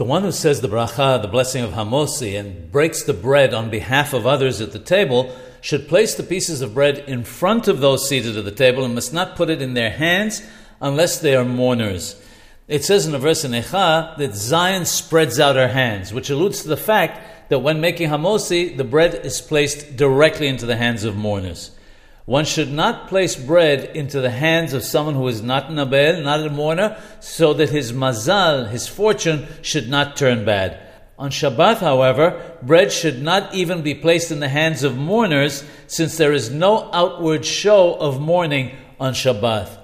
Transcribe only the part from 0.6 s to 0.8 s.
the